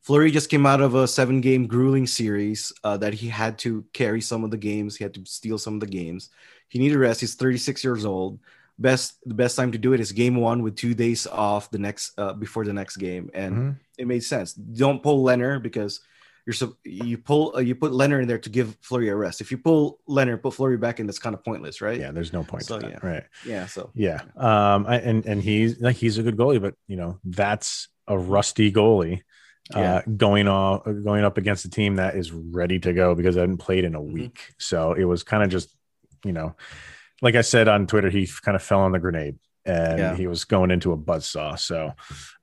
[0.00, 4.20] Fleury just came out of a seven-game grueling series uh, that he had to carry
[4.20, 4.96] some of the games.
[4.96, 6.30] He had to steal some of the games.
[6.68, 7.20] He needed rest.
[7.20, 8.38] He's 36 years old.
[8.78, 11.78] Best the best time to do it is game one with two days off the
[11.80, 13.76] next uh, before the next game, and Mhm.
[13.98, 14.52] it made sense.
[14.54, 16.00] Don't pull Lehner because
[16.48, 19.42] you're so you pull uh, you put Lehner in there to give Fleury a rest.
[19.42, 22.00] If you pull Lehner, put Fleury back in, that's kind of pointless, right?
[22.00, 22.98] Yeah, there's no point So, that, yeah.
[23.06, 23.24] right?
[23.44, 23.66] Yeah.
[23.66, 24.22] So Yeah.
[24.34, 28.16] Um, I, and and he's like he's a good goalie, but you know that's a
[28.18, 29.20] rusty goalie.
[29.74, 30.02] Uh, Yeah.
[30.16, 33.58] going off, going up against a team that is ready to go because I hadn't
[33.58, 34.12] played in a Mhm.
[34.14, 35.68] week, so it was kind of just,
[36.24, 36.56] you know,
[37.20, 39.36] like I said on Twitter, he kind of fell on the grenade.
[39.64, 40.14] And Yeah.
[40.16, 41.58] he was going into a buzzsaw.
[41.58, 41.92] So,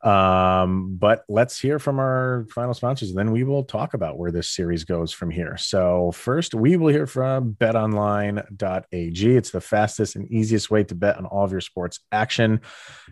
[0.08, 4.32] um, but let's hear from our final sponsors, and then we will talk about where
[4.32, 5.58] this series goes from here.
[5.58, 9.36] So, first, we will hear from betonline.ag.
[9.38, 12.62] It's the fastest and easiest way to bet on all of your sports action.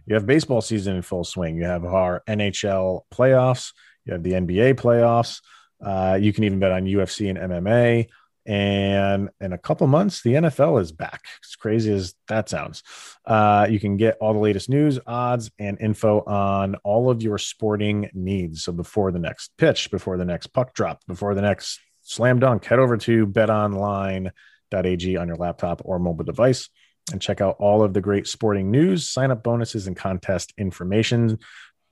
[0.05, 3.71] You have baseball season in full swing, you have our NHL playoffs,
[4.05, 5.39] you have the NBA playoffs.
[5.83, 8.07] Uh, you can even bet on UFC and MMA.
[8.45, 11.21] And in a couple months, the NFL is back.
[11.43, 12.83] As crazy as that sounds.
[13.25, 17.37] Uh, you can get all the latest news, odds, and info on all of your
[17.37, 18.63] sporting needs.
[18.63, 22.65] So before the next pitch, before the next puck drop, before the next slam dunk,
[22.65, 26.69] head over to betonline.ag on your laptop or mobile device
[27.11, 31.39] and check out all of the great sporting news, sign up bonuses, and contest information.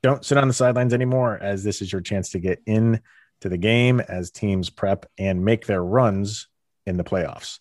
[0.04, 3.02] Don't sit on the sidelines anymore, as this is your chance to get in
[3.42, 6.48] to the game as teams prep and make their runs
[6.86, 7.60] in the playoffs.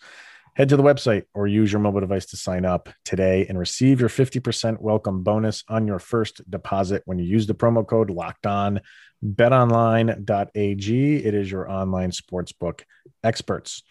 [0.57, 4.01] Head to the website or use your mobile device to sign up today and receive
[4.01, 8.47] your 50% welcome bonus on your first deposit when you use the promo code locked
[8.47, 8.81] on
[9.25, 11.17] betonline.ag.
[11.17, 12.83] It is your online sportsbook
[13.23, 13.83] experts.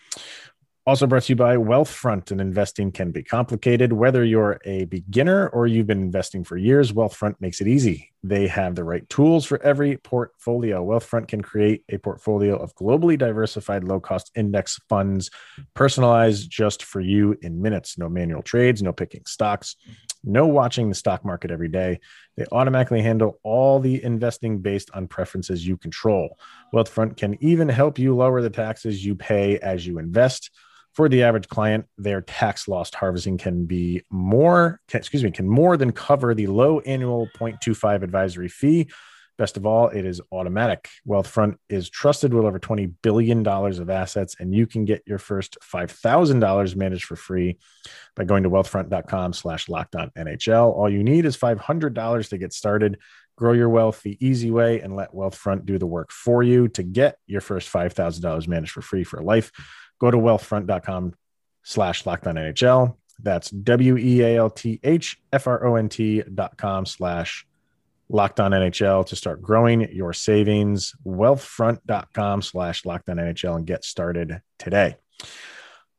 [0.89, 3.93] Also brought to you by Wealthfront, and investing can be complicated.
[3.93, 8.11] Whether you're a beginner or you've been investing for years, Wealthfront makes it easy.
[8.23, 10.83] They have the right tools for every portfolio.
[10.83, 15.29] Wealthfront can create a portfolio of globally diversified, low cost index funds,
[15.75, 17.99] personalized just for you in minutes.
[17.99, 19.75] No manual trades, no picking stocks,
[20.23, 21.99] no watching the stock market every day.
[22.35, 26.39] They automatically handle all the investing based on preferences you control.
[26.73, 30.49] Wealthfront can even help you lower the taxes you pay as you invest
[30.93, 35.47] for the average client, their tax loss harvesting can be more, can, excuse me, can
[35.47, 38.89] more than cover the low annual 0.25 advisory fee.
[39.37, 40.89] Best of all, it is automatic.
[41.07, 45.57] Wealthfront is trusted with over $20 billion of assets, and you can get your first
[45.63, 47.57] $5,000 managed for free
[48.17, 50.73] by going to wealthfront.com slash locked on NHL.
[50.73, 52.99] All you need is $500 to get started.
[53.37, 56.83] Grow your wealth the easy way and let Wealthfront do the work for you to
[56.83, 59.53] get your first $5,000 managed for free for life
[59.99, 61.13] go to wealthfront.com
[61.63, 62.95] slash locked on NHL.
[63.21, 67.45] That's W E A L T H F R O N T dot com slash
[68.09, 70.95] locked on NHL to start growing your savings.
[71.05, 74.95] Wealthfront.com slash locked on NHL and get started today.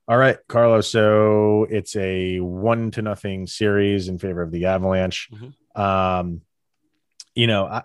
[0.08, 0.88] All right, Carlos.
[0.88, 5.28] So it's a one to nothing series in favor of the Avalanche.
[5.76, 6.40] Um,
[7.34, 7.82] you know, I,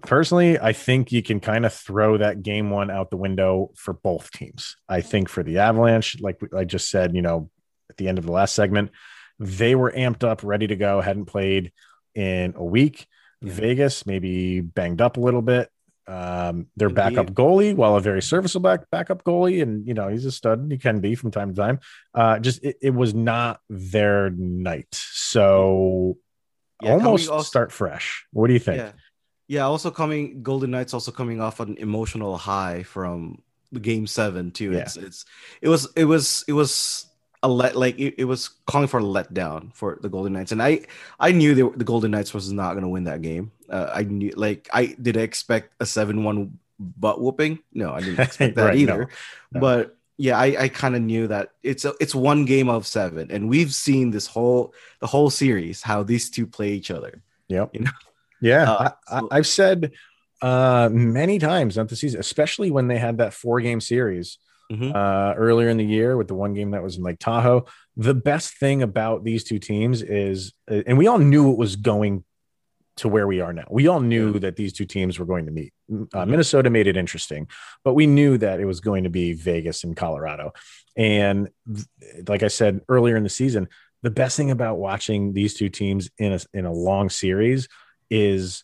[0.00, 3.92] personally, I think you can kind of throw that game one out the window for
[3.92, 4.76] both teams.
[4.88, 7.50] I think for the Avalanche, like I just said, you know,
[7.90, 8.90] at the end of the last segment,
[9.38, 11.72] they were amped up, ready to go, hadn't played
[12.14, 13.06] in a week.
[13.40, 13.52] Yeah.
[13.52, 15.68] Vegas maybe banged up a little bit.
[16.06, 16.96] Um, their Indeed.
[16.96, 20.66] backup goalie, while a very serviceable back, backup goalie, and you know he's a stud.
[20.68, 21.78] He can be from time to time.
[22.12, 24.88] Uh, just it, it was not their night.
[24.92, 26.18] So
[26.82, 28.26] Yeah, almost off- start fresh.
[28.32, 28.78] What do you think?
[28.78, 28.92] Yeah.
[29.48, 34.50] Yeah, also coming Golden Knights also coming off an emotional high from the game seven
[34.50, 34.72] too.
[34.72, 34.80] Yeah.
[34.80, 35.24] It's it's
[35.60, 37.06] it was it was it was
[37.42, 40.52] a let like it, it was calling for a letdown for the Golden Knights.
[40.52, 40.82] And I
[41.18, 43.50] I knew were- the Golden Knights was not gonna win that game.
[43.68, 47.58] Uh, I knew like I did I expect a seven one butt whooping.
[47.72, 49.08] No, I didn't expect that Right, no, either.
[49.52, 49.60] no.
[49.60, 53.30] But yeah, I, I kind of knew that it's a, it's one game of seven,
[53.32, 57.22] and we've seen this whole the whole series how these two play each other.
[57.48, 57.70] Yep.
[57.74, 57.90] You know?
[58.42, 58.70] Yeah.
[58.70, 59.92] Uh, I, so- I, I've said
[60.42, 64.38] uh, many times not the season, especially when they had that four game series
[64.70, 64.94] Mhm.
[64.94, 67.66] uh, earlier in the year with the one game that was in Lake Tahoe.
[67.96, 71.76] The best thing about these two teams is, uh, and we all knew it was
[71.76, 72.24] going
[72.96, 73.66] to where we are now.
[73.70, 75.72] We all knew that these two teams were going to meet.
[75.90, 76.28] Uh, Mhm.
[76.28, 77.48] Minnesota made it interesting,
[77.84, 80.52] but we knew that it was going to be Vegas and Colorado.
[80.96, 81.86] And th-
[82.28, 83.68] like I said earlier in the season,
[84.02, 87.68] the best thing about watching these two teams in a in a long series
[88.12, 88.62] is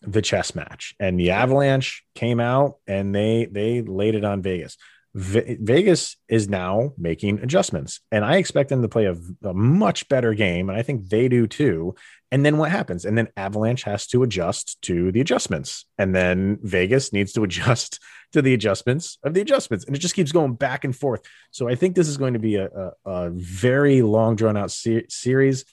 [0.00, 0.94] the chess match.
[1.00, 4.76] And the Avalanche came out and they they laid it on Vegas.
[5.14, 10.08] Ve- Vegas is now making adjustments, and I expect them to play a, a much
[10.08, 11.94] better game, and I think they do too.
[12.32, 13.04] And then what happens?
[13.04, 18.00] And then Avalanche has to adjust to the adjustments, and then Vegas needs to adjust
[18.32, 21.22] to the adjustments of the adjustments, and it just keeps going back and forth.
[21.52, 24.72] So I think this is going to be a, a, a very long, drawn out
[24.72, 25.64] se- series.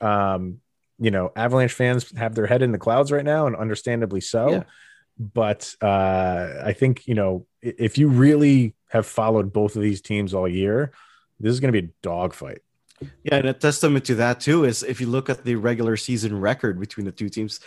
[0.00, 0.58] Um,
[1.00, 4.50] you know, Avalanche fans have their head in the clouds right now, and understandably so.
[4.50, 4.62] Yeah.
[5.18, 10.34] But uh, I think you know if you really have followed both of these teams
[10.34, 10.92] all year,
[11.38, 12.60] this is going to be a dogfight.
[13.22, 16.38] Yeah, and a testament to that too is if you look at the regular season
[16.38, 17.60] record between the two teams,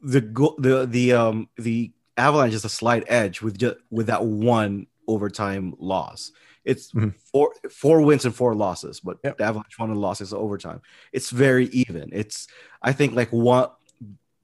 [0.00, 4.24] the go- the the um the Avalanche is a slight edge with just with that
[4.24, 6.32] one overtime loss.
[6.64, 7.14] It's Mhm.
[7.32, 9.38] four four wins and four losses, but Yep.
[9.38, 10.80] the Avalanche won and losses overtime.
[11.12, 12.08] It's very even.
[12.12, 12.46] It's
[12.82, 13.68] I think like one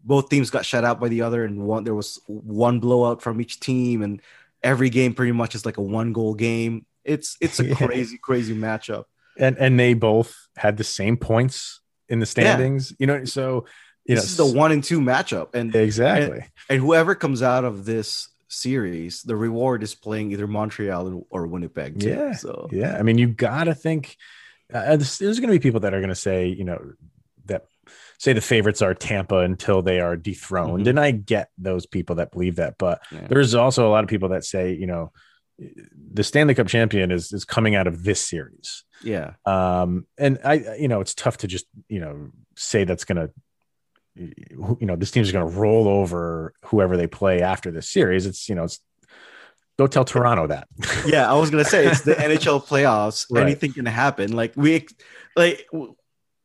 [0.02, 3.40] both teams got shut out by the other, and one there was one blowout from
[3.40, 4.20] each team, and
[4.62, 6.86] every game pretty much is like a one goal game.
[7.04, 7.74] It's it's a Yeah.
[7.74, 9.04] crazy crazy matchup.
[9.38, 12.92] and and they both had the same points in the standings.
[12.98, 13.64] You know, so
[14.04, 16.44] you this know is the one and two matchup, and exactly.
[16.68, 22.00] and whoever comes out of this series, the reward is playing either Montreal or Winnipeg.
[22.00, 22.08] Too.
[22.10, 22.32] Yeah.
[22.34, 24.16] So Yeah, I mean, you got to think.
[24.72, 26.92] Uh, there's there's going to be people that are going to say, you know,
[27.46, 27.64] that
[28.18, 30.90] say the favorites are Tampa until they are dethroned, Mhm.
[30.90, 32.76] and I get those people that believe that.
[32.78, 33.26] But Yeah.
[33.28, 35.10] there's also a lot of people that say, you know,
[36.12, 38.84] the Stanley Cup champion is is coming out of this series.
[39.02, 43.16] yeah, Um, and I, you know, it's tough to just you know say that's going
[43.16, 43.32] to.
[44.20, 48.26] You know, this team's going to roll over whoever they play after this series.
[48.26, 48.80] It's you know, it's
[49.78, 50.68] go tell Toronto that.
[51.06, 51.30] yeah.
[51.30, 53.26] I was gonna say it's the NHL playoffs.
[53.30, 53.42] Right.
[53.42, 54.32] Anything can happen.
[54.32, 54.86] Like we,
[55.36, 55.66] like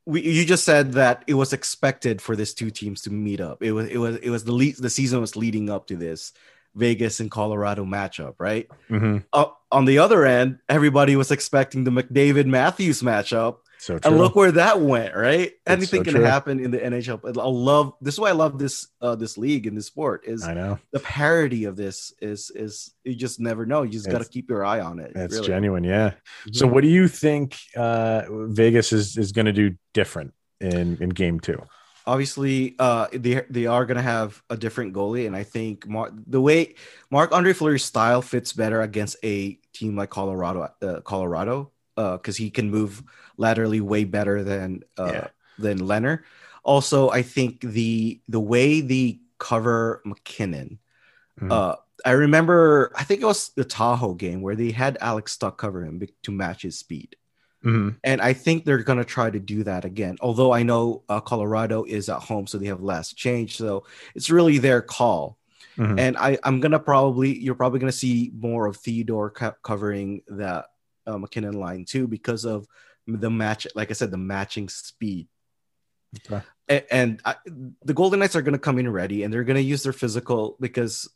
[0.06, 3.62] we, you just said that it was expected for these two teams to meet up.
[3.62, 4.78] It was, it was, it was the lead.
[4.78, 6.32] The season was leading up to this
[6.76, 8.70] Vegas and Colorado matchup, right?
[8.90, 9.26] Mhm.
[9.34, 13.58] Uh, on the other end, everybody was expecting the McDavid Matthews matchup.
[13.86, 14.10] So true.
[14.12, 15.50] And look where that went, right?
[15.52, 16.24] It's Anything so can true.
[16.24, 17.20] happen in the NHL.
[17.24, 20.44] I love this is why I love this uh this league and this sport is
[20.44, 20.80] I know.
[20.92, 23.84] the parody of this is is you just never know.
[23.84, 25.12] You just got to keep your eye on it.
[25.16, 25.48] It's really.
[25.48, 26.14] genuine, yeah.
[26.52, 26.72] So, Mhm.
[26.72, 28.24] what do you think uh,
[28.62, 31.62] Vegas is is going to do different in in Game Two?
[32.08, 36.40] obviously uh they they are gonna have a different goalie, and I think Mark the
[36.42, 36.76] way
[37.10, 42.50] Marc-Andre Fleury's style fits better against a team like Colorado, uh, Colorado, uh, because he
[42.50, 43.04] can move
[43.38, 45.28] laterally way better than uh Yeah.
[45.60, 46.24] than Lehner.
[46.64, 50.80] Also, I think the the way they cover MacKinnon.
[51.42, 51.52] Mhm.
[51.52, 55.58] Uh, I remember, I think it was the Tahoe game where they had Alex Tuch
[55.58, 57.16] cover him to match his speed.
[57.64, 57.96] Mhm.
[58.04, 60.18] And I think they're going to try to do that again.
[60.22, 63.58] Although I know uh, Colorado is at home, so they have less change.
[63.58, 65.38] So it's really their call.
[65.78, 66.00] Mhm.
[66.00, 69.56] And I, I'm going to probably, you're probably going to see more of Theodore co-
[69.64, 70.68] covering that
[71.08, 72.68] uh, MacKinnon line too because of
[73.08, 73.68] the match.
[73.76, 75.28] Like I said, the matching speed.
[76.32, 76.44] Okay.
[76.70, 77.36] A- And I,
[77.84, 79.94] the Golden Knights are going to come in ready and they're going to use their
[79.94, 81.10] physical because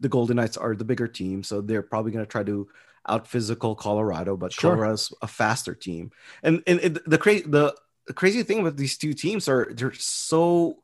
[0.00, 1.42] the Golden Knights are the bigger team.
[1.42, 2.68] So they're probably going to try to
[3.08, 4.72] out physical Colorado, but Sure.
[4.72, 6.10] Colorado's a faster team.
[6.42, 7.74] And and it, the crazy the,
[8.06, 10.78] the crazy thing about these two teams are they're so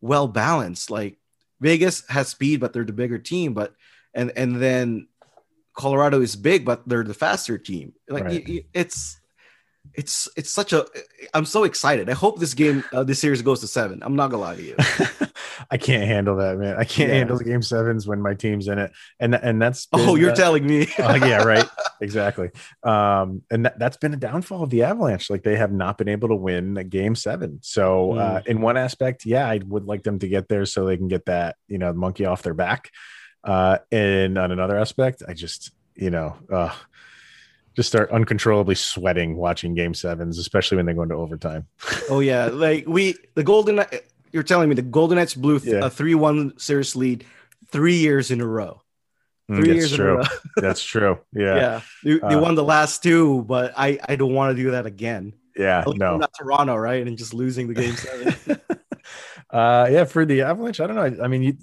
[0.00, 0.90] well balanced.
[0.90, 1.18] Like
[1.60, 3.54] Vegas has speed, but they're the bigger team.
[3.54, 3.74] But
[4.12, 5.08] and and then
[5.76, 7.92] Colorado is big, but they're the faster team.
[8.08, 8.44] Like Right.
[8.48, 9.20] y- it's
[9.94, 10.84] it's it's such a
[11.32, 12.10] I'm so excited.
[12.10, 14.02] I hope this game uh, this series goes to seven.
[14.02, 14.74] I'm not gonna lie to you.
[15.70, 16.76] I can't handle that, man.
[16.76, 17.16] I can't Yeah.
[17.18, 20.34] handle the Game Sevens when my team's in it, and and that's oh, you're uh,
[20.34, 20.88] telling me.
[20.98, 21.64] oh, yeah, right.
[22.02, 22.50] Exactly.
[22.82, 25.30] Um, and that, that's been a downfall of the Avalanche.
[25.30, 27.58] Like they have not been able to win a game seven.
[27.62, 28.46] So, uh, Mm.
[28.48, 31.24] in one aspect, yeah, I would like them to get there so they can get
[31.24, 32.90] that, you know, monkey off their back.
[33.46, 36.74] Uh, and on another aspect, I just, you know, uh,
[37.76, 41.66] just start uncontrollably sweating watching game sevens, especially when they go into overtime.
[42.10, 43.80] Oh yeah, like we the Golden.
[44.32, 45.86] You're telling me the Golden Knights blew th- Yeah.
[45.86, 47.24] a three-one series lead
[47.70, 48.82] three years in a row.
[49.50, 50.04] Mm, Three that's years true.
[50.06, 50.24] in a row.
[50.58, 51.18] that's true.
[51.32, 51.54] Yeah.
[51.56, 54.70] Yeah, They, they Uh, won the last two, but I I don't want to do
[54.72, 55.32] that again.
[55.56, 55.84] Yeah.
[55.86, 56.16] No.
[56.18, 57.06] not Toronto, right?
[57.06, 58.60] And just losing the game seven.
[59.50, 61.54] uh yeah for the avalanche i don't know i mean you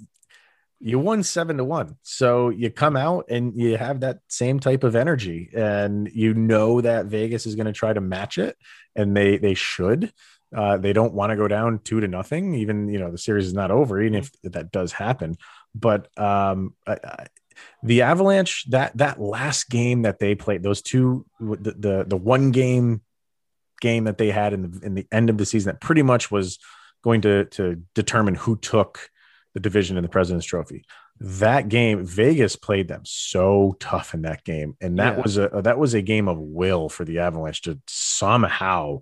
[0.86, 1.96] you won seven to one.
[2.02, 6.82] So you come out and you have that same type of energy and you know
[6.82, 8.58] that vegas is going to try to match it
[8.93, 10.12] and they they should.
[10.54, 13.46] Uh they don't want to go down two to nothing even you know the series
[13.46, 15.38] is not over even if that does happen.
[15.74, 17.26] But um I, I,
[17.82, 22.52] the avalanche that that last game that they played those two the the, the one
[22.52, 23.02] game
[23.80, 26.30] game that they had in the in the end of the season that pretty much
[26.30, 26.60] was
[27.06, 29.10] going to to determine who took
[29.54, 30.84] the division and the President's Trophy.
[31.20, 35.22] That game, Vegas played them so tough in that game, and that Yeah.
[35.24, 39.00] was a that was a game of will for the Avalanche to somehow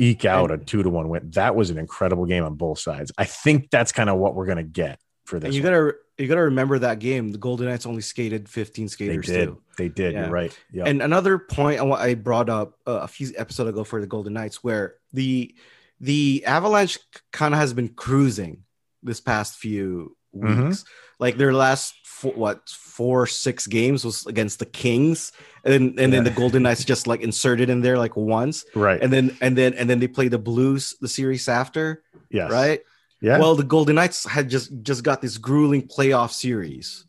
[0.00, 1.30] eke out a two to one win.
[1.34, 3.12] That was an incredible game on both sides.
[3.16, 5.46] I think that's kind of what we're gonna get for this.
[5.48, 5.72] and you one.
[5.72, 7.32] gotta you gotta remember that game.
[7.32, 9.26] The Golden Knights only skated 15 skaters.
[9.26, 9.62] they did, too.
[9.76, 10.12] they did.
[10.14, 10.20] Yeah.
[10.22, 10.58] You're right.
[10.72, 14.32] Yeah, And another point I brought up uh, a few episodes ago for the Golden
[14.34, 15.54] Knights, where the
[16.00, 16.98] the Avalanche
[17.32, 18.62] kind of has been cruising
[19.06, 20.82] this past few weeks.
[20.82, 20.84] Mhm.
[21.18, 25.32] Like their last four, what four six games was against the Kings,
[25.64, 29.00] and then and then the Golden Knights just like inserted in there like once, right.
[29.00, 32.50] and then and then and then they play the Blues the series after, yes.
[32.50, 32.80] right?
[33.22, 33.38] Yeah.
[33.38, 37.06] Well, the Golden Knights had just just got this grueling playoff series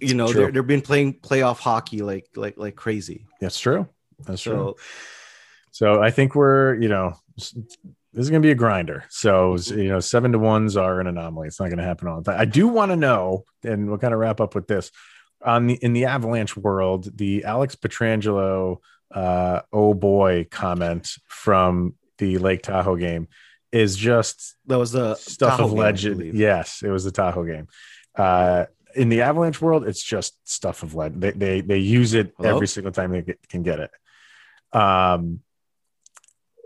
[0.00, 3.26] you know they're, they've been playing playoff hockey like like like crazy.
[3.40, 3.88] That's true.
[4.26, 4.52] That's true.
[4.52, 4.76] So
[5.74, 7.14] So I think we're, you know,
[8.14, 9.04] this is going to be a grinder.
[9.10, 11.48] So, you know, seven to ones are an anomaly.
[11.48, 12.40] It's not going to happen all the time.
[12.40, 14.92] I do want to know, and we'll kind of wrap up with this
[15.44, 18.78] on the in the Avalanche world, the Alex Pietrangelo,
[19.12, 23.28] uh, oh boy, comment from the Lake Tahoe game
[23.72, 26.34] is just that was the stuff Tahoe of game, legend.
[26.34, 27.66] Yes, it was the Tahoe game.
[28.14, 31.22] Uh, in the Avalanche world, it's just stuff of legend.
[31.22, 32.54] They they, they use it Hello?
[32.54, 33.90] every single time they get, can get it.
[34.72, 35.40] Um,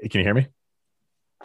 [0.03, 0.47] can you hear me?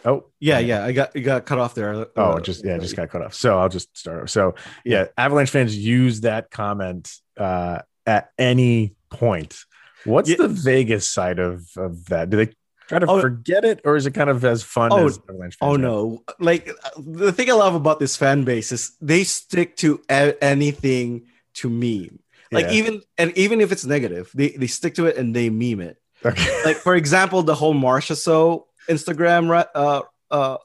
[0.04, 0.84] Oh, Yeah, yeah.
[0.84, 1.94] I got got cut off there.
[1.94, 3.34] Oh, Uh, just yeah, just got cut off.
[3.34, 4.28] So I'll just start.
[4.30, 9.56] So yeah, Avalanche fans use that comment uh, at any point.
[10.04, 10.36] What's Yeah.
[10.38, 12.28] the Vegas side of of that?
[12.30, 12.52] Do they
[12.88, 13.20] try to Oh.
[13.20, 15.70] forget it, or is it kind of as fun Oh, as Avalanche fans?
[15.70, 16.22] Oh no!
[16.38, 20.36] Like uh, the thing I love about this fan base is they stick to a-
[20.44, 22.18] anything to meme.
[22.52, 22.72] Like Yeah.
[22.72, 25.96] even and even if it's negative, they they stick to it and they meme it.
[26.26, 26.62] Okay.
[26.64, 29.48] Like for example, the whole Marchessault Instagram.
[29.48, 30.56] right, Uh, uh,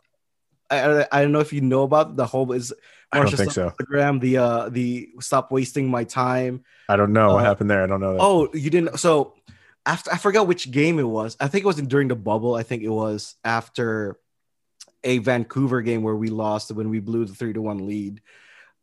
[0.70, 2.74] I, I don't know if you know about the whole is
[3.11, 3.72] I don't think so.
[3.72, 4.20] Instagram.
[4.22, 6.63] The uh the stop wasting my time.
[6.88, 7.84] I don't know what Uh, happened there.
[7.84, 8.13] I don't know.
[8.13, 8.22] That.
[8.22, 8.99] Oh, you didn't.
[8.99, 9.34] So
[9.86, 11.36] after I forgot which game it was.
[11.39, 12.53] I think it was during the bubble.
[12.53, 14.17] I think it was after
[15.03, 18.22] a Vancouver game where we lost when we blew the three to one lead.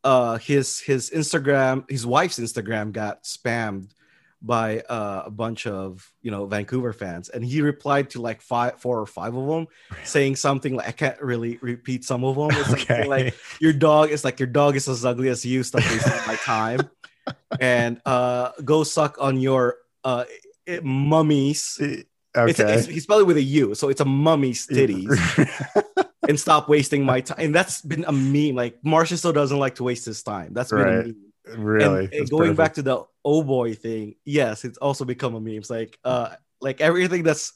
[0.03, 3.91] Uh, his his Instagram, his wife's Instagram got spammed
[4.43, 8.81] by uh, a bunch of you know Vancouver fans, and he replied to like five,
[8.81, 9.67] four or five of them,
[10.05, 12.49] saying something like I can't really repeat some of them.
[12.53, 13.07] It's okay.
[13.07, 15.63] like your dog is like your dog is as ugly as you.
[15.63, 16.81] Stop wasting my time.
[17.61, 20.27] And uh, go suck on your uh,
[20.65, 21.77] it- mummies.
[21.81, 22.05] okay.
[22.37, 25.11] It's, it's, he spelled it with a U, so it's a mummy's titties.
[26.29, 27.39] and stop wasting my time.
[27.41, 28.55] And that's been a meme.
[28.55, 30.53] Like Marcia still doesn't like to waste his time.
[30.55, 30.95] That's been Right.
[30.95, 31.17] a meme.
[31.65, 32.05] really.
[32.05, 35.59] And, and going back to the oh boy thing, yes, it's also become a meme.
[35.59, 37.53] It's like uh like everything that's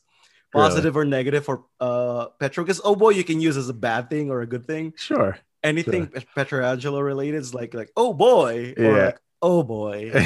[0.53, 0.67] Really?
[0.67, 4.11] positive or negative for uh Petro, because oh boy you can use as a bad
[4.11, 4.95] thing or a good thing.
[4.99, 5.39] sure.
[5.63, 9.05] Anything Pe- Pietrangelo related is like like oh boy or Yeah.
[9.07, 10.11] like oh boy.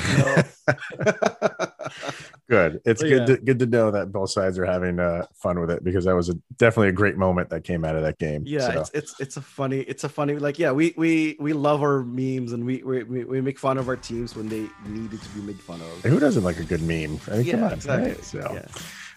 [2.48, 2.80] good.
[2.84, 3.20] It's So, good.
[3.20, 3.26] yeah.
[3.26, 6.14] To, good to know that both sides are having uh, fun with it because that
[6.14, 8.42] was a, definitely a great moment that came out of that game.
[8.46, 11.52] yeah So, it's, it's it's a funny it's a funny like yeah we we we
[11.52, 15.20] love our memes and we we, we make fun of our teams when they needed
[15.22, 17.18] to be made fun of who doesn't like a good meme?
[17.30, 17.72] I mean, come on.
[17.72, 18.24] exactly right?
[18.24, 18.66] So, yeah.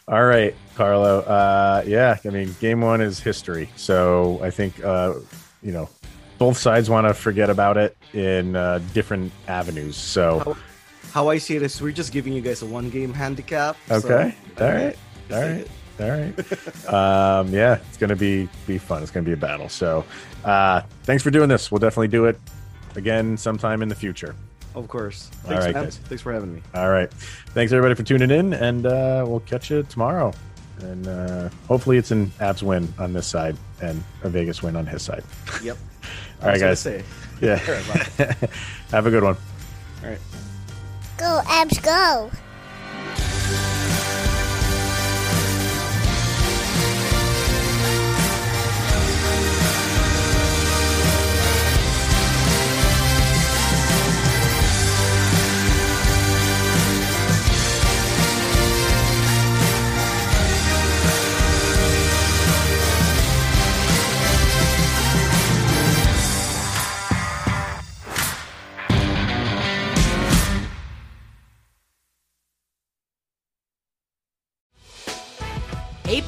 [0.07, 1.23] all right, Karlo.
[1.27, 3.69] Uh, yeah, I mean, game one is history.
[3.75, 5.15] So I think uh,
[5.61, 5.89] you know
[6.37, 9.95] both sides want to forget about it in uh, different avenues.
[9.97, 10.55] So
[11.13, 13.95] how i see it is we're just giving you guys a one game handicap so-
[13.95, 14.97] okay, all right,
[15.31, 15.67] all right.
[15.99, 16.93] All right.
[16.93, 19.01] um, yeah, it's gonna be be fun.
[19.01, 19.67] It's gonna be a battle.
[19.67, 20.05] So,
[20.45, 21.71] uh, thanks for doing this.
[21.71, 22.39] We'll definitely do it
[22.95, 24.35] again sometime in the future.
[24.75, 25.83] of course All thanks, right, man.
[25.85, 25.97] guys.
[25.97, 27.11] thanks for having me All right.
[27.55, 30.31] Thanks everybody for tuning in, and uh, we'll catch you tomorrow.
[30.81, 34.85] And uh, hopefully, it's an Avs win on this side and a Vegas win on
[34.85, 35.23] his side.
[35.63, 35.77] yep
[36.41, 36.83] All right, I was guys.
[36.83, 37.03] gonna say.
[37.41, 37.55] Yeah.
[38.91, 39.37] Have a good one.
[40.03, 40.19] all right
[41.17, 42.31] Go, Avs, go.